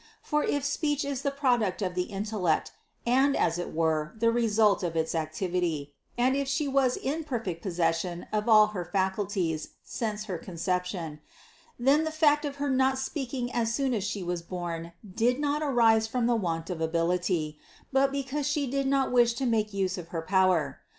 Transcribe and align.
For 0.23 0.43
if 0.43 0.65
speech 0.65 1.05
is 1.05 1.21
the 1.21 1.29
product 1.29 1.83
of 1.83 1.93
the 1.93 2.09
intellect 2.11 2.71
and 3.05 3.35
as 3.37 3.59
it 3.59 3.71
were 3.71 4.15
the 4.17 4.31
result 4.31 4.81
of 4.81 4.95
its 4.95 5.13
activity, 5.13 5.93
and 6.17 6.35
if 6.35 6.47
She 6.47 6.67
was 6.67 6.97
in 6.97 7.23
perfect 7.23 7.61
possession 7.61 8.25
of 8.33 8.49
all 8.49 8.65
her 8.73 8.83
faculties 8.83 9.75
since 9.83 10.25
her 10.25 10.39
Conception, 10.39 11.19
then 11.77 12.03
the 12.03 12.09
fact 12.09 12.45
of 12.45 12.55
her 12.55 12.71
not 12.71 12.97
speaking 12.97 13.53
as 13.53 13.75
soon 13.75 13.93
as 13.93 14.03
She 14.03 14.23
was 14.23 14.41
born, 14.41 14.93
did 15.13 15.39
not 15.39 15.61
arise 15.61 16.07
from 16.07 16.25
the 16.25 16.35
want 16.35 16.71
of 16.71 16.81
ability, 16.81 17.59
but 17.93 18.11
because 18.11 18.47
She 18.47 18.65
did 18.65 18.87
not 18.87 19.11
wish 19.11 19.35
to 19.35 19.45
make 19.45 19.71
use 19.71 19.99
of 19.99 20.07
her 20.07 20.23
power. 20.23 20.79